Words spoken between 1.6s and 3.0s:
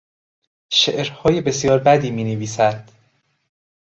بدی مینویسد.